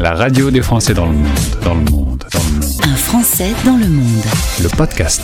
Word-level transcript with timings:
La 0.00 0.12
radio 0.12 0.50
des 0.50 0.60
Français 0.60 0.92
dans 0.92 1.06
le 1.06 1.12
monde, 1.12 1.26
dans 1.62 1.74
le 1.74 1.80
monde, 1.82 2.24
dans 2.32 2.40
le 2.40 2.60
monde. 2.60 2.70
Un 2.82 2.96
Français 2.96 3.52
dans 3.64 3.76
le 3.76 3.86
monde. 3.86 4.24
Le 4.60 4.68
podcast. 4.76 5.22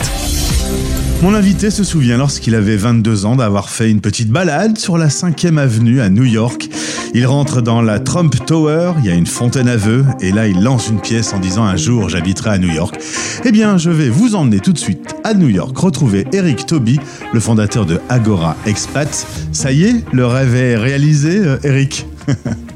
Mon 1.21 1.33
invité 1.33 1.69
se 1.69 1.83
souvient 1.83 2.17
lorsqu'il 2.17 2.55
avait 2.55 2.77
22 2.77 3.25
ans 3.25 3.35
d'avoir 3.35 3.69
fait 3.69 3.91
une 3.91 3.99
petite 3.99 4.29
balade 4.29 4.77
sur 4.77 4.97
la 4.97 5.09
5e 5.09 5.57
avenue 5.57 5.99
à 5.99 6.09
New 6.09 6.23
York. 6.23 6.69
Il 7.13 7.27
rentre 7.27 7.61
dans 7.61 7.81
la 7.81 7.99
Trump 7.99 8.33
Tower, 8.45 8.93
il 8.99 9.05
y 9.05 9.09
a 9.09 9.13
une 9.13 9.25
fontaine 9.25 9.67
à 9.67 9.75
vœux, 9.75 10.05
et 10.21 10.31
là 10.31 10.47
il 10.47 10.63
lance 10.63 10.87
une 10.87 11.01
pièce 11.01 11.33
en 11.33 11.39
disant 11.39 11.63
un 11.63 11.75
jour 11.75 12.07
j'habiterai 12.07 12.51
à 12.51 12.57
New 12.57 12.71
York. 12.71 12.97
Eh 13.43 13.51
bien, 13.51 13.77
je 13.77 13.89
vais 13.89 14.09
vous 14.09 14.35
emmener 14.35 14.61
tout 14.61 14.71
de 14.71 14.79
suite 14.79 15.15
à 15.25 15.33
New 15.33 15.49
York, 15.49 15.77
retrouver 15.77 16.25
Eric 16.31 16.65
Toby, 16.65 16.97
le 17.33 17.41
fondateur 17.41 17.85
de 17.85 17.99
Agora 18.07 18.55
Expat. 18.65 19.27
Ça 19.51 19.73
y 19.73 19.83
est, 19.83 20.05
le 20.13 20.25
rêve 20.25 20.55
est 20.55 20.77
réalisé, 20.77 21.39
euh, 21.39 21.57
Eric 21.63 22.07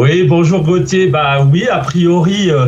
Oui, 0.00 0.24
bonjour 0.26 0.62
Gauthier. 0.62 1.08
Bah 1.08 1.44
oui, 1.52 1.68
a 1.68 1.76
priori, 1.78 2.50
euh, 2.50 2.66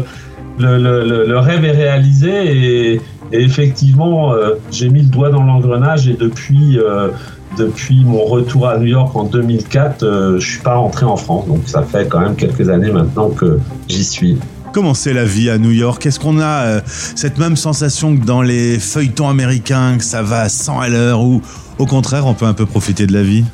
le, 0.59 0.77
le- 0.79 1.27
le 1.27 1.39
rêve 1.39 1.65
est 1.65 1.71
réalisé 1.71 2.93
et, 2.93 3.01
effectivement, 3.33 4.35
euh, 4.35 4.57
j'ai 4.71 4.91
mis 4.91 5.01
le 5.01 5.07
doigt 5.09 5.31
dans 5.31 5.43
l'engrenage 5.43 6.07
et 6.09 6.13
depuis, 6.13 6.79
euh, 6.79 7.09
depuis 7.57 8.05
mon 8.05 8.23
retour 8.25 8.69
à 8.69 8.77
New 8.77 8.85
York 8.89 9.17
en 9.17 9.25
2004, 9.25 10.03
euh, 10.03 10.39
je 10.39 10.47
suis 10.47 10.59
pas 10.61 10.75
rentré 10.75 11.07
en 11.07 11.17
France. 11.17 11.47
Donc 11.47 11.63
ça 11.65 11.83
fait 11.83 12.07
quand 12.07 12.21
même 12.21 12.37
quelques 12.37 12.69
années 12.69 12.91
maintenant 12.91 13.31
que 13.31 13.59
j'y 13.89 14.05
suis. 14.05 14.37
Comment 14.75 14.93
c'est 14.93 15.15
la 15.15 15.25
vie 15.25 15.49
à 15.49 15.57
New 15.57 15.71
York? 15.71 16.05
Est-ce 16.05 16.21
qu'on 16.21 16.39
a 16.39 16.83
cette 16.87 17.39
même 17.39 17.57
sensation 17.57 18.15
que 18.15 18.25
dans 18.27 18.43
les 18.43 18.79
feuilletons 18.79 19.31
américains, 19.31 19.97
que 19.97 20.05
ça 20.05 20.23
va 20.23 20.41
à 20.43 20.49
100 20.51 20.81
à 20.81 20.89
l'heure, 20.91 21.23
ou 21.23 21.41
au 21.79 21.87
contraire, 21.87 22.27
on 22.27 22.35
peut 22.35 22.47
un 22.47 22.55
peu 22.55 22.67
profiter 22.67 23.07
de 23.07 23.15
la 23.15 23.23
vie? 23.23 23.45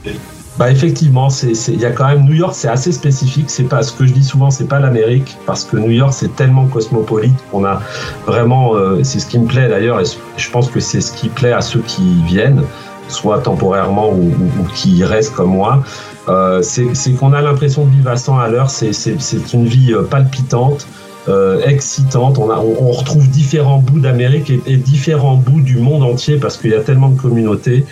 Bah 0.58 0.72
effectivement, 0.72 1.28
il 1.42 1.80
y 1.80 1.84
a 1.84 1.92
quand 1.92 2.08
même 2.08 2.24
New 2.24 2.34
York, 2.34 2.52
c'est 2.56 2.68
assez 2.68 2.90
spécifique. 2.90 3.48
C'est 3.48 3.68
pas 3.68 3.82
ce 3.84 3.92
que 3.92 4.06
je 4.06 4.12
dis 4.12 4.24
souvent, 4.24 4.50
c'est 4.50 4.66
pas 4.66 4.80
l'Amérique 4.80 5.36
parce 5.46 5.62
que 5.64 5.76
New 5.76 5.92
York 5.92 6.12
c'est 6.12 6.34
tellement 6.34 6.66
cosmopolite 6.66 7.38
qu'on 7.52 7.64
a 7.64 7.80
vraiment, 8.26 8.74
euh, 8.74 9.04
c'est 9.04 9.20
ce 9.20 9.26
qui 9.26 9.38
me 9.38 9.46
plaît 9.46 9.68
d'ailleurs 9.68 10.00
et 10.00 10.04
je 10.36 10.50
pense 10.50 10.68
que 10.68 10.80
c'est 10.80 11.00
ce 11.00 11.12
qui 11.12 11.28
plaît 11.28 11.52
à 11.52 11.60
ceux 11.60 11.80
qui 11.80 12.24
viennent, 12.24 12.64
soit 13.06 13.38
temporairement 13.38 14.10
ou, 14.10 14.32
qui 14.74 15.04
restent 15.04 15.34
comme 15.34 15.50
moi. 15.50 15.84
Euh, 16.28 16.60
c'est, 16.62 17.12
qu'on 17.12 17.32
a 17.32 17.40
l'impression 17.40 17.84
de 17.84 17.90
vivre 17.90 18.10
à 18.10 18.16
100 18.16 18.38
à 18.38 18.48
l'heure. 18.48 18.68
C'est 18.68 19.52
une 19.52 19.66
vie 19.66 19.94
euh, 19.94 20.02
palpitante. 20.02 20.88
Euh, 21.28 21.60
excitante, 21.66 22.38
on, 22.38 22.90
retrouve 22.90 23.28
différents 23.28 23.78
bouts 23.78 24.00
d'Amérique 24.00 24.50
et, 24.66 24.76
différents 24.76 25.36
bouts 25.36 25.60
du 25.60 25.76
monde 25.76 26.02
entier 26.02 26.36
parce 26.36 26.56
qu'il 26.56 26.70
y 26.70 26.74
a 26.74 26.80
tellement 26.80 27.10
de 27.10 27.20
communautés. 27.20 27.84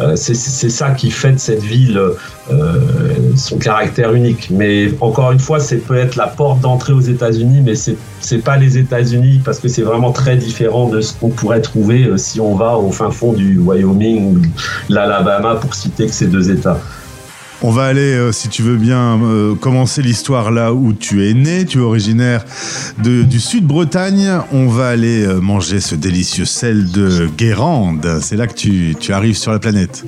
Euh, 0.00 0.14
c'est, 0.16 0.34
ça 0.34 0.90
qui 0.90 1.10
fait 1.10 1.32
de 1.32 1.38
cette 1.38 1.62
ville 1.62 1.98
euh, 2.50 2.80
son 3.36 3.56
caractère 3.56 4.12
unique. 4.12 4.48
Mais 4.50 4.92
encore 5.00 5.32
une 5.32 5.38
fois, 5.38 5.58
c'est 5.58 5.78
peut-être 5.78 6.16
la 6.16 6.26
porte 6.26 6.60
d'entrée 6.60 6.92
aux 6.92 7.00
États-Unis, 7.00 7.62
mais 7.64 7.74
c'est 7.74 7.96
c'est 8.20 8.38
pas 8.38 8.56
les 8.56 8.78
États-Unis 8.78 9.40
parce 9.44 9.58
que 9.58 9.66
c'est 9.66 9.82
vraiment 9.82 10.12
très 10.12 10.36
différent 10.36 10.88
de 10.88 11.00
ce 11.00 11.12
qu'on 11.12 11.30
pourrait 11.30 11.60
trouver 11.60 12.08
si 12.18 12.40
on 12.40 12.54
va 12.54 12.76
au 12.76 12.92
fin 12.92 13.10
fond 13.10 13.32
du 13.32 13.58
Wyoming 13.58 14.36
ou 14.36 14.42
l'Alabama 14.88 15.56
pour 15.56 15.74
citer 15.74 16.06
que 16.06 16.12
ces 16.12 16.28
deux 16.28 16.50
États. 16.50 16.78
On 17.64 17.70
va 17.70 17.84
aller, 17.84 18.00
euh, 18.00 18.32
si 18.32 18.48
tu 18.48 18.62
veux 18.62 18.76
bien, 18.76 19.22
euh, 19.22 19.54
commencer 19.54 20.02
l'histoire 20.02 20.50
là 20.50 20.74
où 20.74 20.92
tu 20.92 21.28
es 21.28 21.32
né. 21.32 21.64
Tu 21.64 21.78
es 21.78 21.80
originaire 21.80 22.44
du 22.98 23.38
sud-Bretagne. 23.38 24.40
On 24.52 24.66
va 24.66 24.88
aller 24.88 25.24
euh, 25.24 25.40
manger 25.40 25.80
ce 25.80 25.94
délicieux 25.94 26.44
sel 26.44 26.90
de 26.90 27.28
Guérande. 27.38 28.18
C'est 28.20 28.36
là 28.36 28.48
que 28.48 28.54
tu, 28.54 29.12
arrives 29.12 29.36
sur 29.36 29.52
la 29.52 29.60
planète. 29.60 30.04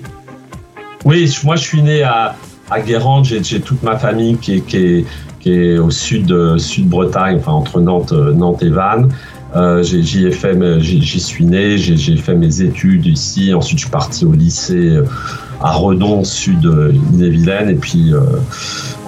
Oui, 1.04 1.32
moi 1.44 1.54
je 1.54 1.62
suis 1.62 1.82
né 1.82 2.02
à, 2.02 2.34
à 2.70 2.80
Guérande, 2.80 3.24
j'ai 3.24 3.60
toute 3.60 3.84
ma 3.84 3.98
famille 3.98 4.36
qui 4.36 5.06
est, 5.46 5.78
au 5.78 5.90
sud, 5.90 6.58
sud-Bretagne, 6.58 7.40
entre 7.46 7.80
Nantes, 7.80 8.12
Nantes 8.12 8.64
et 8.64 8.70
Vannes. 8.70 9.12
Euh, 9.56 9.82
J'y 9.82 10.26
ai 10.26 10.30
fait, 10.32 10.56
j'y 10.80 11.20
suis 11.20 11.44
né, 11.44 11.78
j'ai 11.78 12.16
fait 12.16 12.34
mes 12.34 12.60
études 12.62 13.06
ici. 13.06 13.54
Ensuite, 13.54 13.78
je 13.78 13.84
suis 13.84 13.90
parti 13.92 14.24
au 14.24 14.32
lycée 14.32 14.90
euh, 14.96 15.04
à 15.62 15.72
Redon, 15.72 16.24
sud 16.24 16.66
euh, 16.66 16.92
Ille-et-Vilaine. 17.12 17.68
Et 17.70 17.74
puis 17.74 18.12
euh, 18.12 18.20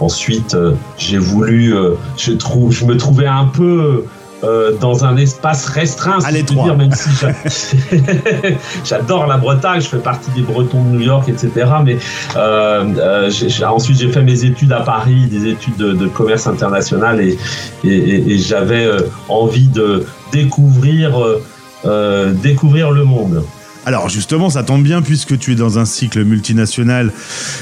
ensuite, 0.01 0.56
j'ai 0.99 1.19
voulu, 1.19 1.75
je, 2.17 2.33
trouve, 2.33 2.73
je 2.73 2.85
me 2.85 2.97
trouvais 2.97 3.27
un 3.27 3.47
peu 3.47 4.05
euh, 4.45 4.73
dans 4.81 5.05
un 5.05 5.17
espace 5.17 5.67
restreint, 5.67 6.21
si 6.21 6.27
je 6.41 6.45
dire, 6.67 6.77
même 6.77 6.93
si 6.93 7.09
j'a- 7.21 7.33
j'adore 8.85 9.27
la 9.27 9.39
Bretagne, 9.39 9.81
je 9.81 9.89
fais 9.89 9.99
partie 9.99 10.31
des 10.33 10.43
Bretons 10.43 10.85
de 10.85 10.91
New 10.91 11.01
York, 11.01 11.29
etc. 11.29 11.51
Mais 11.85 11.97
euh, 12.37 12.85
euh, 12.99 13.31
ensuite, 13.67 13.99
j'ai 13.99 14.09
fait 14.12 14.23
mes 14.23 14.45
études 14.45 14.73
à 14.73 14.81
Paris, 14.81 15.27
des 15.31 15.51
études 15.51 15.77
de, 15.79 15.93
de 15.93 16.06
commerce 16.06 16.47
international, 16.47 17.21
et, 17.21 17.37
et, 17.85 17.89
et- 17.89 18.31
et 18.33 18.39
j'avais 18.39 18.89
envie 19.29 19.69
de 19.69 20.05
découvrir, 20.32 21.20
euh, 21.20 21.42
euh, 21.84 22.32
découvrir 22.32 22.91
le 22.91 23.04
monde. 23.04 23.44
Alors 23.84 24.09
justement, 24.09 24.50
ça 24.50 24.64
tombe 24.64 24.82
bien 24.82 25.00
puisque 25.00 25.38
tu 25.38 25.53
es 25.53 25.54
dans 25.54 25.78
un 25.78 25.84
cycle 25.84 26.25
multinational. 26.25 27.12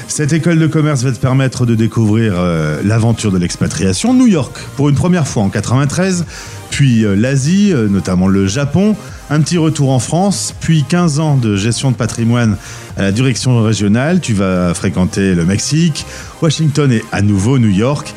Cette 0.07 0.33
école 0.33 0.57
de 0.57 0.65
commerce 0.65 1.03
va 1.03 1.11
te 1.11 1.19
permettre 1.19 1.67
de 1.67 1.75
découvrir 1.75 2.33
euh, 2.35 2.81
l'aventure 2.83 3.31
de 3.31 3.37
l'expatriation. 3.37 4.15
New 4.15 4.25
York, 4.25 4.57
pour 4.75 4.89
une 4.89 4.95
première 4.95 5.27
fois 5.27 5.43
en 5.43 5.49
93, 5.49 6.25
puis 6.71 7.05
l'Asie, 7.15 7.73
notamment 7.89 8.27
le 8.27 8.47
Japon, 8.47 8.95
un 9.29 9.39
petit 9.39 9.59
retour 9.59 9.91
en 9.91 9.99
France, 9.99 10.53
puis 10.59 10.83
15 10.89 11.19
ans 11.19 11.37
de 11.37 11.55
gestion 11.55 11.91
de 11.91 11.95
patrimoine 11.95 12.57
à 12.97 13.03
la 13.03 13.11
direction 13.11 13.61
régionale. 13.61 14.19
Tu 14.19 14.33
vas 14.33 14.73
fréquenter 14.73 15.35
le 15.35 15.45
Mexique, 15.45 16.05
Washington 16.41 16.91
et 16.91 17.03
à 17.11 17.21
nouveau 17.21 17.59
New 17.59 17.69
York. 17.69 18.13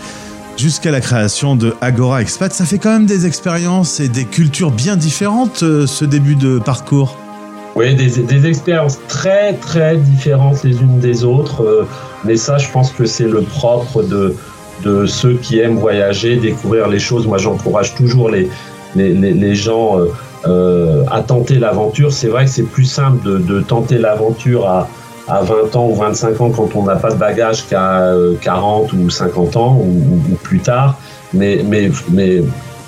Jusqu'à 0.58 0.90
la 0.90 1.00
création 1.00 1.54
de 1.54 1.72
Agora 1.80 2.20
Expat, 2.20 2.52
ça 2.52 2.64
fait 2.64 2.78
quand 2.78 2.90
même 2.90 3.06
des 3.06 3.26
expériences 3.26 4.00
et 4.00 4.08
des 4.08 4.24
cultures 4.24 4.72
bien 4.72 4.96
différentes, 4.96 5.62
euh, 5.62 5.86
ce 5.86 6.04
début 6.04 6.34
de 6.34 6.58
parcours. 6.58 7.16
Oui, 7.76 7.94
des, 7.94 8.44
expériences 8.44 8.98
très 9.06 9.52
très 9.52 9.96
différentes 9.96 10.64
les 10.64 10.80
unes 10.80 10.98
des 10.98 11.22
autres, 11.22 11.62
euh, 11.62 11.86
mais 12.24 12.36
ça, 12.36 12.58
je 12.58 12.68
pense 12.72 12.90
que 12.90 13.04
c'est 13.06 13.28
le 13.28 13.42
propre 13.42 14.02
de, 14.02 14.34
ceux 15.06 15.34
qui 15.34 15.60
aiment 15.60 15.78
voyager, 15.78 16.34
découvrir 16.38 16.88
les 16.88 16.98
choses. 16.98 17.28
Moi, 17.28 17.38
j'encourage 17.38 17.94
toujours 17.94 18.28
les, 18.28 18.48
gens 19.54 20.00
euh, 20.44 21.04
à 21.08 21.22
tenter 21.22 21.60
l'aventure. 21.60 22.12
C'est 22.12 22.28
vrai 22.28 22.46
que 22.46 22.50
c'est 22.50 22.64
plus 22.64 22.84
simple 22.84 23.24
de, 23.24 23.38
de 23.38 23.60
tenter 23.60 23.98
l'aventure 23.98 24.66
à, 24.66 24.88
à 25.28 25.42
20 25.42 25.76
ans 25.76 25.88
ou 25.88 25.94
25 25.94 26.40
ans 26.40 26.50
quand 26.50 26.74
on 26.74 26.84
n'a 26.84 26.96
pas 26.96 27.10
de 27.10 27.16
bagage 27.16 27.66
qu'à 27.68 28.00
euh, 28.02 28.34
40 28.40 28.92
ou 28.94 29.10
50 29.10 29.56
ans 29.56 29.76
ou- 29.80 30.32
ou 30.32 30.34
plus 30.42 30.60
tard, 30.60 30.98
mais, 31.34 31.62
mais, 31.66 31.90
mais, 32.10 32.42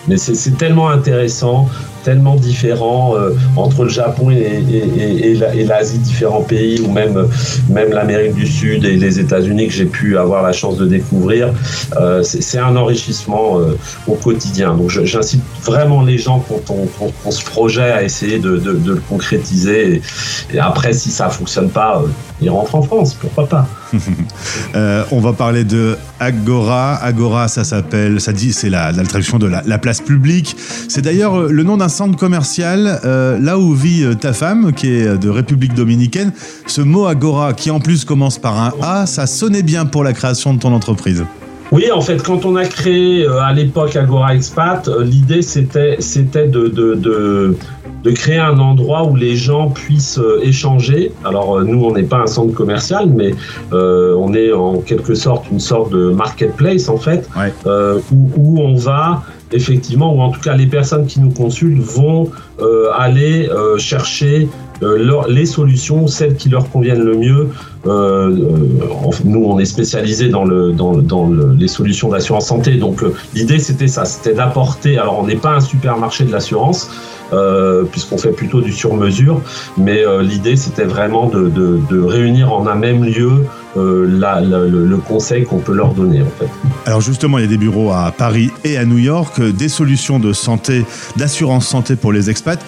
mais 0.08 0.16
c'est 0.16 0.56
tellement 0.56 0.88
intéressant 0.90 1.68
tellement 2.02 2.34
différent 2.36 3.14
euh, 3.14 3.34
entre 3.56 3.84
le 3.84 3.90
Japon 3.90 4.30
et, 4.30 4.36
et, 4.36 4.76
et- 4.76 5.30
et 5.32 5.34
la- 5.34 5.54
et 5.54 5.64
l'Asie, 5.64 5.98
différents 5.98 6.40
pays, 6.40 6.80
ou 6.80 6.90
même, 6.90 7.28
même 7.68 7.90
l'Amérique 7.90 8.34
du 8.34 8.46
Sud 8.46 8.86
et 8.86 8.96
les 8.96 9.20
États-Unis 9.20 9.66
que 9.68 9.74
j'ai 9.74 9.84
pu 9.84 10.16
avoir 10.16 10.42
la 10.42 10.52
chance 10.52 10.78
de 10.78 10.86
découvrir. 10.86 11.52
Euh, 12.00 12.22
c'est 12.22 12.58
un 12.58 12.74
enrichissement 12.76 13.58
euh, 13.60 13.76
au 14.08 14.14
quotidien. 14.14 14.74
Donc 14.74 14.88
j'incite 14.88 15.42
vraiment 15.62 16.02
les 16.02 16.16
gens 16.16 16.42
quand 16.48 16.72
on, 16.74 16.88
quand 17.22 17.30
se 17.30 17.44
projette 17.44 17.92
à 17.92 18.02
essayer 18.02 18.38
de, 18.38 18.56
de- 18.56 18.80
le 18.94 19.02
concrétiser. 19.08 20.00
Et, 20.54 20.58
après, 20.58 20.94
si 20.94 21.10
ça 21.10 21.28
fonctionne 21.28 21.68
pas, 21.68 22.02
ils 22.40 22.48
rentrent 22.48 22.76
en 22.76 22.82
France, 22.82 23.12
pourquoi 23.14 23.46
pas? 23.46 23.66
Euh, 24.74 25.04
on 25.10 25.20
va 25.20 25.32
parler 25.32 25.64
de 25.64 25.96
Agora. 26.20 26.94
Agora, 26.94 27.48
ça 27.48 27.64
s'appelle, 27.64 28.20
ça 28.20 28.32
dit, 28.32 28.52
c'est 28.52 28.70
la, 28.70 28.92
traduction 28.92 29.38
de 29.38 29.46
la, 29.46 29.62
la 29.66 29.78
place 29.78 30.00
publique. 30.00 30.56
C'est 30.88 31.02
d'ailleurs 31.02 31.34
euh, 31.34 31.48
le 31.50 31.62
nom 31.64 31.76
d'un 31.76 31.88
centre 31.88 32.16
commercial 32.16 33.00
euh, 33.04 33.38
là 33.38 33.58
où 33.58 33.74
vit 33.74 34.04
ta 34.16 34.32
femme, 34.32 34.72
qui 34.72 34.88
est 34.92 35.18
de 35.18 35.28
République 35.28 35.74
dominicaine. 35.74 36.32
Ce 36.66 36.80
mot 36.80 37.06
Agora, 37.06 37.52
qui 37.52 37.70
en 37.70 37.80
plus 37.80 38.04
commence 38.04 38.38
par 38.38 38.60
un 38.60 38.72
A, 38.82 39.06
ça 39.06 39.26
sonnait 39.26 39.62
bien 39.62 39.86
pour 39.86 40.04
la 40.04 40.12
création 40.12 40.54
de 40.54 40.60
ton 40.60 40.72
entreprise. 40.72 41.24
Oui, 41.72 41.90
en 41.92 42.00
fait, 42.00 42.22
quand 42.22 42.44
on 42.44 42.56
a 42.56 42.64
créé 42.64 43.26
à 43.26 43.52
l'époque 43.52 43.96
Agora 43.96 44.34
Expat, 44.34 44.88
l'idée 45.00 45.42
c'était 45.42 45.96
c'était 46.00 46.48
de, 46.48 47.56
de 48.02 48.10
créer 48.10 48.38
un 48.38 48.58
endroit 48.58 49.04
où 49.04 49.14
les 49.16 49.36
gens 49.36 49.68
puissent 49.68 50.18
euh, 50.18 50.40
échanger. 50.42 51.12
Alors 51.24 51.58
euh, 51.58 51.64
nous, 51.64 51.84
on 51.84 51.92
n'est 51.92 52.02
pas 52.02 52.18
un 52.22 52.26
centre 52.26 52.54
commercial, 52.54 53.08
mais 53.08 53.32
euh, 53.72 54.14
on 54.18 54.32
est 54.34 54.52
en 54.52 54.78
quelque 54.80 55.14
sorte 55.14 55.50
une 55.50 55.60
sorte 55.60 55.90
de 55.92 56.10
marketplace 56.10 56.88
en 56.88 56.96
fait, 56.96 57.28
Ouais. 57.36 57.52
euh, 57.66 58.00
où, 58.12 58.30
où 58.36 58.60
on 58.60 58.74
va 58.74 59.22
effectivement, 59.52 60.14
ou 60.14 60.20
en 60.20 60.30
tout 60.30 60.40
cas 60.40 60.54
les 60.54 60.66
personnes 60.66 61.06
qui 61.06 61.20
nous 61.20 61.30
consultent 61.32 61.82
vont 61.82 62.30
euh, 62.60 62.86
aller 62.96 63.48
chercher 63.78 64.48
leur- 64.80 65.28
les 65.28 65.46
solutions, 65.46 66.06
celles 66.06 66.36
qui 66.36 66.48
leur 66.48 66.68
conviennent 66.70 67.02
le 67.04 67.16
mieux. 67.16 67.48
Euh, 67.86 67.90
euh, 67.90 69.10
nous, 69.24 69.44
on 69.44 69.58
est 69.58 69.64
spécialisé 69.64 70.28
dans, 70.28 70.44
le, 70.44 70.72
dans, 70.72 70.92
le- 70.92 71.02
dans 71.02 71.26
le- 71.28 71.52
les 71.58 71.68
solutions 71.68 72.08
d'assurance 72.08 72.46
santé. 72.46 72.76
Donc, 72.76 73.02
euh, 73.02 73.12
l'idée, 73.34 73.58
c'était 73.58 73.88
ça, 73.88 74.04
c'était 74.04 74.34
d'apporter. 74.34 74.98
Alors, 74.98 75.18
on 75.18 75.26
n'est 75.26 75.36
pas 75.36 75.54
un 75.56 75.60
supermarché 75.60 76.24
de 76.24 76.32
l'assurance, 76.32 76.90
euh, 77.32 77.84
puisqu'on 77.84 78.18
fait 78.18 78.32
plutôt 78.32 78.60
du 78.60 78.72
sur-mesure, 78.72 79.40
mais 79.76 80.04
euh, 80.04 80.22
l'idée, 80.22 80.56
c'était 80.56 80.84
vraiment 80.84 81.26
de 81.26 82.00
réunir 82.02 82.52
en 82.52 82.66
un 82.66 82.74
même 82.74 83.04
lieu 83.04 83.44
euh, 83.76 84.06
le, 84.06 84.96
conseil 84.96 85.44
qu'on 85.44 85.58
peut 85.58 85.74
leur 85.74 85.94
donner 85.94 86.22
en 86.22 86.30
fait. 86.38 86.48
Alors 86.86 87.00
justement, 87.00 87.38
il 87.38 87.42
y 87.42 87.44
a 87.44 87.50
des 87.50 87.56
bureaux 87.56 87.92
à 87.92 88.12
Paris 88.16 88.50
et 88.64 88.76
à 88.76 88.84
New 88.84 88.98
York, 88.98 89.40
des 89.40 89.68
solutions 89.68 90.18
de 90.18 90.32
santé, 90.32 90.84
d'assurance 91.16 91.68
santé 91.68 91.94
pour 91.94 92.12
les 92.12 92.30
expats. 92.30 92.60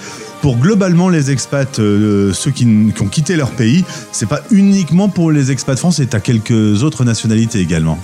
Pour 0.43 0.56
globalement 0.56 1.08
les 1.08 1.31
expats, 1.31 1.78
euh, 1.78 2.32
ceux 2.32 2.50
qui, 2.52 2.66
ont 3.00 3.06
quitté 3.06 3.37
leur 3.37 3.50
pays, 3.50 3.84
c'est 4.12 4.28
pas 4.28 4.40
uniquement 4.50 5.08
pour 5.08 5.32
les 5.32 5.50
expats 5.50 5.78
français, 5.78 6.06
tu 6.06 6.16
as 6.16 6.20
quelques 6.20 6.82
autres 6.82 7.05
nationalités 7.05 7.58
également. 7.58 7.98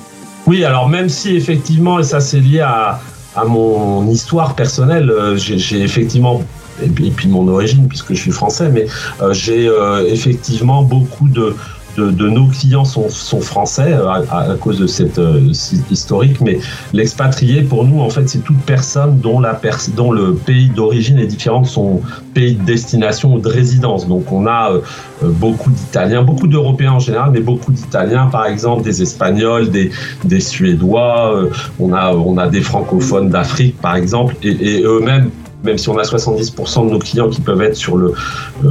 Oui, 0.46 0.64
alors 0.64 0.88
même 0.88 1.08
si 1.08 1.36
effectivement, 1.36 2.00
et 2.00 2.04
ça 2.04 2.20
c'est 2.20 2.40
lié 2.40 2.60
à, 2.60 3.00
à 3.36 3.44
mon 3.44 4.08
histoire 4.08 4.54
personnelle, 4.54 5.10
euh, 5.10 5.36
j'ai 5.36 5.82
effectivement 5.82 6.42
et 6.80 6.88
puis, 6.88 7.28
mon 7.28 7.48
origine 7.48 7.88
puisque 7.88 8.14
je 8.14 8.20
suis 8.20 8.30
français, 8.30 8.70
mais 8.72 8.86
j'ai 9.32 9.68
effectivement 10.06 10.84
beaucoup 10.84 11.28
de, 11.28 11.56
de, 11.98 12.28
nos 12.28 12.46
clients 12.46 12.84
sont, 12.84 13.08
français 13.40 13.92
euh, 13.92 14.08
à, 14.08 14.54
cause 14.60 14.78
de 14.78 14.86
cette 14.86 15.18
euh, 15.18 15.52
historique, 15.90 16.40
mais 16.40 16.58
l'expatrié 16.92 17.62
pour 17.62 17.84
nous 17.84 18.00
en 18.00 18.10
fait 18.10 18.28
c'est 18.28 18.44
toute 18.44 18.60
personne 18.60 19.18
dont, 19.18 19.40
la 19.40 19.60
dont 19.94 20.12
le 20.12 20.34
pays 20.34 20.68
d'origine 20.68 21.18
est 21.18 21.26
différent 21.26 21.62
de 21.62 21.66
son 21.66 22.00
pays 22.34 22.54
de 22.54 22.64
destination 22.64 23.34
ou 23.34 23.40
de 23.40 23.48
résidence. 23.48 24.06
Donc 24.06 24.30
on 24.32 24.46
a 24.46 24.72
euh, 24.72 24.80
beaucoup 25.22 25.70
d'Italiens, 25.70 26.22
beaucoup 26.22 26.46
d'Européens 26.46 26.92
en 26.92 26.98
général, 26.98 27.30
mais 27.32 27.40
beaucoup 27.40 27.72
d'Italiens 27.72 28.26
par 28.26 28.46
exemple, 28.46 28.82
des 28.82 29.02
Espagnols, 29.02 29.70
des, 29.70 29.90
des 30.24 30.40
Suédois, 30.40 31.48
on 31.78 31.92
a 31.92 32.12
on 32.12 32.38
a 32.38 32.48
des 32.48 32.60
francophones 32.60 33.28
d'Afrique 33.28 33.76
par 33.80 33.96
exemple, 33.96 34.36
et 34.42 34.82
eux-mêmes 34.84 35.30
même 35.64 35.78
si 35.78 35.88
on 35.88 35.98
a 35.98 36.02
70% 36.02 36.86
de 36.86 36.92
nos 36.92 36.98
clients 36.98 37.28
qui 37.28 37.40
peuvent 37.40 37.62
être 37.62 37.76
sur 37.76 37.96
euh, 37.96 38.14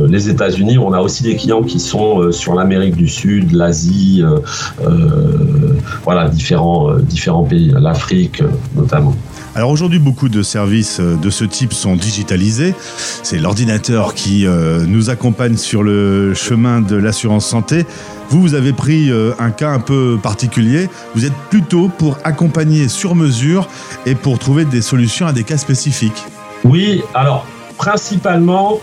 les 0.08 0.30
États-Unis, 0.30 0.78
on 0.78 0.94
a 0.94 1.02
aussi 1.02 1.24
des 1.24 1.36
clients 1.36 1.64
qui 1.64 1.80
sont 1.80 2.22
euh, 2.22 2.32
sur 2.32 2.54
l'Amérique 2.54 2.96
du 2.96 3.08
Sud, 3.08 3.52
l'Asie, 3.52 4.24
euh, 4.24 5.74
voilà, 6.04 6.30
différents, 6.30 6.96
différents 6.98 7.44
pays, 7.44 7.74
l'Afrique 7.78 8.42
notamment. 8.76 9.16
Alors 9.56 9.72
aujourd'hui, 9.72 10.00
beaucoup 10.00 10.30
de 10.30 10.44
services 10.44 11.00
de 11.00 11.30
ce 11.30 11.44
type 11.44 11.74
sont 11.74 11.96
digitalisés. 11.96 12.76
C'est 13.24 13.40
l'ordinateur 13.40 14.14
qui 14.14 14.46
nous 14.88 15.10
accompagne 15.10 15.58
sur 15.58 15.82
le 15.82 16.36
chemin 16.36 16.80
de 16.82 16.96
l'assurance 16.96 17.48
santé. 17.48 17.86
Vous, 18.30 18.40
vous 18.40 18.54
avez 18.54 18.72
pris 18.72 19.10
un 19.40 19.50
cas 19.50 19.72
un 19.72 19.80
peu 19.80 20.20
particulier. 20.22 20.90
Vous 21.16 21.26
êtes 21.26 21.34
plutôt 21.50 21.90
pour 21.90 22.20
accompagner 22.24 22.88
sur 22.88 23.16
mesure 23.16 23.68
et 24.06 24.14
pour 24.14 24.38
trouver 24.38 24.64
des 24.64 24.82
solutions 24.82 25.26
à 25.26 25.34
des 25.34 25.44
cas 25.44 25.58
spécifiques. 25.58 26.24
Oui, 26.64 27.04
alors 27.14 27.46
principalement 27.78 28.80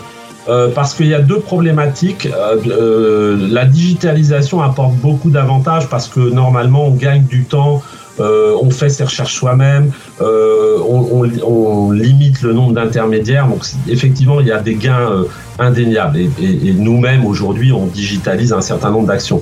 euh, 0.47 0.69
parce 0.73 0.93
qu'il 0.93 1.07
y 1.07 1.13
a 1.13 1.21
deux 1.21 1.39
problématiques. 1.39 2.27
Euh, 2.27 2.57
euh, 2.67 3.47
la 3.49 3.65
digitalisation 3.65 4.61
apporte 4.61 4.93
beaucoup 4.95 5.31
d'avantages 5.31 5.89
parce 5.89 6.07
que 6.07 6.19
normalement 6.19 6.85
on 6.85 6.91
gagne 6.91 7.23
du 7.23 7.45
temps, 7.45 7.81
on 8.17 8.69
fait 8.69 8.87
ses 8.87 9.03
recherches 9.03 9.33
soi-même, 9.33 9.91
on, 10.21 11.91
limite 11.91 12.41
le 12.43 12.53
nombre 12.53 12.71
d'intermédiaires. 12.71 13.47
Donc 13.47 13.65
effectivement, 13.89 14.39
il 14.39 14.47
y 14.47 14.53
a 14.53 14.59
des 14.61 14.75
gains 14.75 15.25
indéniables. 15.59 16.19
Et, 16.19 16.29
et 16.39 16.73
nous-mêmes 16.73 17.25
aujourd'hui, 17.25 17.73
on 17.73 17.87
digitalise 17.87 18.53
un 18.53 18.61
certain 18.61 18.91
nombre 18.91 19.07
d'actions. 19.07 19.41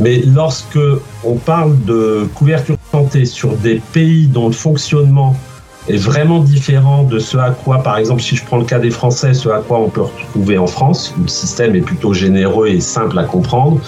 Mais 0.00 0.20
lorsque 0.26 0.80
on 1.22 1.36
parle 1.36 1.80
de 1.84 2.26
couverture 2.34 2.76
santé 2.90 3.24
sur 3.24 3.52
des 3.52 3.80
pays 3.92 4.26
dont 4.26 4.48
le 4.48 4.52
fonctionnement 4.52 5.36
est 5.88 5.96
vraiment 5.96 6.40
différent 6.40 7.02
de 7.02 7.18
ce 7.18 7.36
à 7.36 7.50
quoi, 7.50 7.82
par 7.82 7.96
exemple, 7.96 8.22
si 8.22 8.36
je 8.36 8.44
prends 8.44 8.58
le 8.58 8.64
cas 8.64 8.78
des 8.78 8.90
Français, 8.90 9.34
ce 9.34 9.48
à 9.48 9.60
quoi 9.60 9.80
on 9.80 9.88
peut 9.88 10.02
retrouver 10.02 10.58
en 10.58 10.66
France. 10.66 11.14
Le 11.20 11.28
système 11.28 11.74
est 11.74 11.80
plutôt 11.80 12.12
généreux 12.12 12.68
et 12.68 12.80
simple 12.80 13.18
à 13.18 13.24
comprendre. 13.24 13.80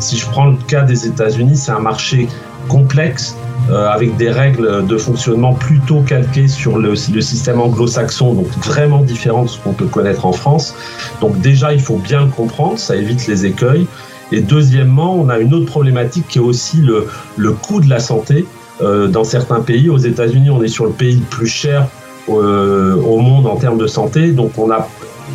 Si 0.00 0.16
je 0.16 0.26
prends 0.26 0.46
le 0.46 0.56
cas 0.56 0.82
des 0.82 1.06
États-Unis, 1.06 1.56
c'est 1.56 1.72
un 1.72 1.80
marché 1.80 2.28
complexe 2.68 3.36
euh, 3.70 3.88
avec 3.88 4.16
des 4.16 4.30
règles 4.30 4.86
de 4.86 4.96
fonctionnement 4.96 5.54
plutôt 5.54 6.00
calquées 6.00 6.48
sur 6.48 6.78
le, 6.78 6.96
système 6.96 7.60
anglo-saxon, 7.60 8.34
donc 8.34 8.48
vraiment 8.62 9.02
différent 9.02 9.44
de 9.44 9.48
ce 9.48 9.58
qu'on 9.58 9.72
peut 9.72 9.86
connaître 9.86 10.26
en 10.26 10.32
France. 10.32 10.74
Donc 11.20 11.40
déjà, 11.40 11.72
il 11.72 11.80
faut 11.80 11.98
bien 11.98 12.22
le 12.22 12.30
comprendre, 12.30 12.78
ça 12.78 12.96
évite 12.96 13.26
les 13.26 13.46
écueils. 13.46 13.86
Et 14.32 14.40
deuxièmement, 14.40 15.14
on 15.14 15.28
a 15.28 15.38
une 15.38 15.54
autre 15.54 15.66
problématique 15.66 16.26
qui 16.28 16.38
est 16.38 16.42
aussi 16.42 16.78
le 16.78 17.52
coût 17.52 17.80
de 17.80 17.88
la 17.88 18.00
santé. 18.00 18.46
Euh, 18.82 19.06
dans 19.06 19.22
certains 19.22 19.60
pays. 19.60 19.88
Aux 19.88 19.98
États-Unis, 19.98 20.50
on 20.50 20.60
est 20.60 20.68
sur 20.68 20.84
le 20.84 20.90
pays 20.90 21.14
le 21.14 21.24
plus 21.24 21.46
cher 21.46 21.86
euh, 22.28 22.96
au 22.96 23.20
monde 23.20 23.46
en 23.46 23.54
termes 23.54 23.78
de 23.78 23.86
santé. 23.86 24.32
Donc, 24.32 24.58
on 24.58 24.68
a, 24.72 24.88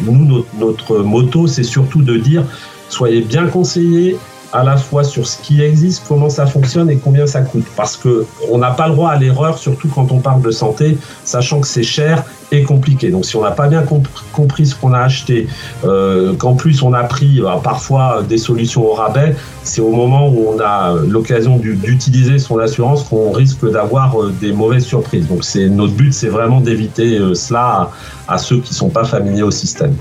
nous, 0.03 0.25
notre, 0.25 0.45
notre 0.59 0.97
moto, 0.97 1.47
c'est 1.47 1.63
surtout 1.63 2.01
de 2.01 2.17
dire 2.17 2.43
soyez 2.89 3.21
bien 3.21 3.47
conseillés, 3.47 4.17
à 4.51 4.63
la 4.63 4.77
fois 4.77 5.03
sur 5.03 5.27
ce 5.27 5.41
qui 5.41 5.61
existe, 5.61 6.03
comment 6.07 6.29
ça 6.29 6.45
fonctionne 6.45 6.89
et 6.89 6.97
combien 6.97 7.27
ça 7.27 7.41
coûte. 7.41 7.65
Parce 7.75 7.95
que 7.97 8.25
on 8.51 8.57
n'a 8.57 8.71
pas 8.71 8.87
le 8.87 8.93
droit 8.93 9.11
à 9.11 9.17
l'erreur, 9.17 9.57
surtout 9.57 9.87
quand 9.87 10.11
on 10.11 10.19
parle 10.19 10.41
de 10.41 10.51
santé, 10.51 10.97
sachant 11.23 11.61
que 11.61 11.67
c'est 11.67 11.83
cher 11.83 12.23
et 12.51 12.63
compliqué. 12.63 13.09
Donc 13.09 13.25
si 13.25 13.35
on 13.35 13.43
n'a 13.43 13.51
pas 13.51 13.67
bien 13.67 13.83
compris 14.31 14.65
ce 14.65 14.75
qu'on 14.75 14.93
a 14.93 14.99
acheté, 14.99 15.47
euh, 15.85 16.33
qu'en 16.33 16.55
plus 16.55 16.81
on 16.81 16.93
a 16.93 17.03
pris 17.03 17.41
euh, 17.41 17.55
parfois 17.63 18.23
des 18.27 18.37
solutions 18.37 18.85
au 18.85 18.93
rabais, 18.93 19.35
c'est 19.63 19.81
au 19.81 19.91
moment 19.91 20.29
où 20.29 20.47
on 20.55 20.59
a 20.59 20.95
l'occasion 21.07 21.57
d'utiliser 21.57 22.39
son 22.39 22.57
assurance 22.57 23.03
qu'on 23.03 23.31
risque 23.31 23.69
d'avoir 23.69 24.19
euh, 24.19 24.33
des 24.41 24.51
mauvaises 24.51 24.85
surprises. 24.85 25.27
Donc 25.27 25.43
c'est 25.43 25.69
notre 25.69 25.93
but, 25.93 26.13
c'est 26.13 26.29
vraiment 26.29 26.61
d'éviter 26.61 27.19
cela 27.35 27.91
à, 28.27 28.37
ceux 28.37 28.59
qui 28.59 28.73
sont 28.73 28.89
pas 28.89 29.03
familiers 29.03 29.43
au 29.43 29.51
système. 29.51 29.93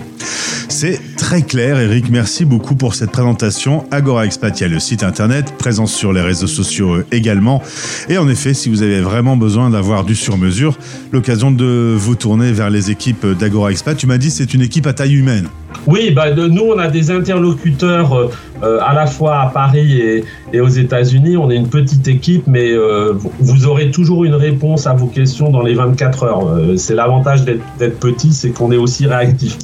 C'est 0.69 1.01
très 1.17 1.43
clair, 1.43 1.79
Eric. 1.79 2.11
Merci 2.11 2.45
beaucoup 2.45 2.75
pour 2.75 2.95
cette 2.95 3.11
présentation. 3.11 3.85
Agora 3.91 4.25
Il 4.43 4.61
y 4.61 4.65
a 4.65 4.69
le 4.69 4.79
site 4.79 5.03
internet, 5.03 5.55
présence 5.59 5.93
sur 5.93 6.13
les 6.13 6.21
réseaux 6.21 6.47
sociaux 6.47 6.95
euh, 6.95 7.07
également. 7.13 7.63
Et 8.09 8.19
en 8.19 8.29
effet, 8.29 8.55
si 8.55 8.69
vous 8.69 8.83
avez 8.83 9.01
vraiment 9.01 9.37
besoin 9.37 9.71
d'avoir 9.71 10.05
du 10.05 10.15
sur-mesure, 10.15 10.79
l'occasion 11.13 11.51
de 11.51 11.95
vous 11.99 12.15
tourner 12.15 12.53
vers 12.53 12.71
les 12.71 12.91
équipes 12.91 13.27
d'Agora 13.27 13.73
Expat. 13.73 13.97
Tu 13.97 14.07
m'as 14.07 14.19
dit 14.19 14.31
c'est 14.31 14.55
une 14.55 14.63
équipe 14.63 14.87
à 14.87 14.93
taille 14.93 15.15
humaine. 15.15 15.49
Oui, 15.87 16.11
bah, 16.11 16.35
nous, 16.35 16.63
on 16.63 16.79
a 16.79 16.89
des 16.89 17.11
interlocuteurs 17.11 18.13
euh, 18.13 18.31
euh, 18.63 18.79
à 18.83 18.95
la 18.95 19.07
fois 19.07 19.41
à 19.41 19.47
Paris 19.47 20.25
et, 20.53 20.61
aux 20.61 20.69
États-Unis. 20.69 21.37
On 21.37 21.51
est 21.51 21.57
une 21.57 21.69
petite 21.69 22.07
équipe, 22.09 22.45
mais 22.47 22.73
euh, 22.73 23.13
vous 23.39 23.67
aurez 23.67 23.91
toujours 23.91 24.25
une 24.25 24.35
réponse 24.35 24.87
à 24.87 24.95
vos 24.95 25.07
questions 25.07 25.51
dans 25.51 25.63
les 25.63 25.75
24 25.75 26.23
heures. 26.25 26.61
c'est 26.77 26.95
l'avantage 26.95 27.45
d'être 27.45 27.99
petit, 27.99 28.33
c'est 28.33 28.51
qu'on 28.51 28.73
est 28.73 28.77
aussi 28.77 29.07
réactif 29.07 29.59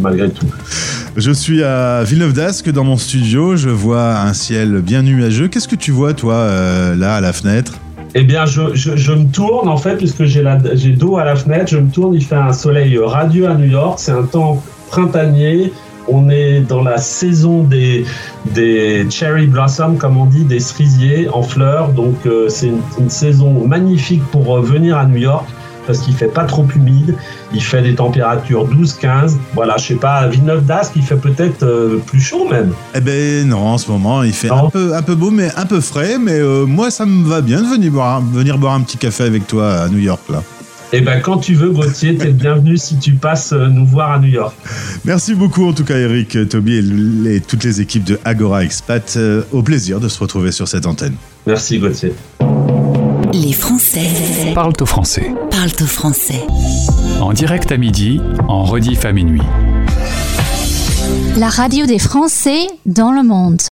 malgré 0.00 0.30
tout. 0.30 0.46
Je 1.16 1.30
suis 1.30 1.62
à 1.62 2.02
Villeneuve 2.04 2.32
d'Ascq 2.32 2.70
dans 2.70 2.84
mon 2.84 2.96
studio. 2.96 3.56
Je 3.56 3.68
vois 3.68 4.20
un 4.20 4.32
ciel 4.32 4.80
bien 4.80 5.02
nuageux. 5.02 5.48
Qu'est-ce 5.48 5.68
que 5.68 5.76
tu 5.76 5.90
vois, 5.90 6.14
toi, 6.14 6.48
là, 6.96 7.16
à 7.16 7.20
la 7.20 7.32
fenêtre? 7.32 7.74
Eh 8.14 8.24
bien, 8.24 8.46
je, 8.46 8.74
je, 8.74 9.12
me 9.12 9.30
tourne 9.30 9.68
en 9.68 9.76
fait, 9.76 9.96
puisque 9.96 10.24
j'ai 10.24 10.42
d'eau 10.92 11.18
à 11.18 11.24
la 11.24 11.36
fenêtre, 11.36 11.70
je 11.70 11.78
me 11.78 11.90
tourne, 11.90 12.14
il 12.14 12.24
fait 12.24 12.36
un 12.36 12.52
soleil 12.52 12.98
radieux 12.98 13.48
à 13.48 13.54
New 13.54 13.70
York, 13.70 13.98
c'est 14.00 14.12
un 14.12 14.22
temps 14.22 14.62
printanier. 14.88 15.72
On 16.10 16.30
est 16.30 16.60
dans 16.60 16.82
la 16.82 16.96
saison 16.96 17.62
des, 17.62 18.06
des 18.54 19.06
cherry 19.10 19.46
blossoms, 19.46 19.96
comme 19.98 20.16
on 20.16 20.24
dit, 20.24 20.44
des 20.44 20.60
cerisiers 20.60 21.28
en 21.28 21.42
fleurs. 21.42 21.90
Donc, 21.90 22.14
euh, 22.24 22.48
c'est 22.48 22.70
une, 22.98 23.10
saison 23.10 23.66
magnifique 23.66 24.22
pour 24.30 24.56
euh, 24.56 24.62
venir 24.62 24.96
à 24.96 25.04
New 25.04 25.18
York 25.18 25.46
parce 25.86 26.00
qu'il 26.00 26.14
fait 26.14 26.28
pas 26.28 26.44
trop 26.44 26.66
humide. 26.74 27.14
Il 27.52 27.62
fait 27.62 27.82
des 27.82 27.94
températures 27.94 28.66
12-15. 28.68 29.36
Voilà, 29.54 29.76
je 29.78 29.88
sais 29.88 29.94
pas, 29.94 30.14
à 30.14 30.28
Villeneuve 30.28 30.64
d'Ascq, 30.64 30.92
il 30.96 31.02
fait 31.02 31.16
peut-être 31.16 31.62
euh, 31.62 31.98
plus 32.06 32.20
chaud 32.20 32.46
même. 32.50 32.72
Eh 32.94 33.00
ben 33.00 33.46
non, 33.46 33.66
en 33.66 33.78
ce 33.78 33.90
moment, 33.90 34.22
il 34.22 34.32
fait 34.32 34.50
un 34.50 34.68
peu, 34.70 34.94
un 34.94 35.02
peu 35.02 35.14
beau, 35.14 35.30
mais 35.30 35.50
un 35.56 35.66
peu 35.66 35.80
frais. 35.80 36.18
Mais 36.18 36.40
moi, 36.66 36.90
ça 36.90 37.04
me 37.04 37.26
va 37.26 37.42
bien 37.42 37.60
de 37.60 37.66
venir 37.66 37.92
boire, 37.92 38.20
venir 38.20 38.56
boire 38.58 38.74
un 38.74 38.80
petit 38.80 38.98
café 38.98 39.24
avec 39.24 39.46
toi 39.46 39.72
à 39.72 39.88
New 39.88 39.98
York, 39.98 40.22
là. 40.30 40.42
Eh 40.90 41.02
ben, 41.02 41.20
quand 41.20 41.36
tu 41.36 41.54
veux, 41.54 41.70
Gauthier, 41.70 42.16
t'es 42.16 42.26
le 42.26 42.32
bienvenu 42.32 42.78
si 42.78 42.96
tu 42.96 43.12
passes 43.12 43.52
euh, 43.52 43.68
nous 43.68 43.84
voir 43.84 44.10
à 44.12 44.18
New 44.18 44.28
York. 44.28 44.54
Merci 45.04 45.34
beaucoup, 45.34 45.68
en 45.68 45.74
tout 45.74 45.84
cas, 45.84 45.98
Eric, 45.98 46.48
Toby 46.48 46.78
et, 47.28 47.40
toutes 47.40 47.64
les 47.64 47.82
équipes 47.82 48.04
de 48.04 48.18
Agora 48.24 48.64
Expat. 48.64 49.14
Euh, 49.16 49.42
au 49.52 49.62
plaisir 49.62 50.00
de 50.00 50.08
se 50.08 50.18
retrouver 50.18 50.50
sur 50.50 50.66
cette 50.66 50.86
antenne. 50.86 51.14
Merci, 51.46 51.78
Gauthier. 51.78 52.14
Les 53.34 53.52
Français 53.52 54.08
parlent 54.54 54.72
au 54.80 54.86
français. 54.86 55.30
Parlent 55.50 55.70
au 55.82 55.86
français. 55.86 56.40
En 57.20 57.34
direct 57.34 57.70
à 57.70 57.76
midi, 57.76 58.20
en 58.48 58.64
rediff 58.64 59.04
à 59.04 59.12
minuit. 59.12 59.42
La 61.36 61.50
radio 61.50 61.84
des 61.84 61.98
Français 61.98 62.66
dans 62.86 63.12
le 63.12 63.22
monde. 63.22 63.60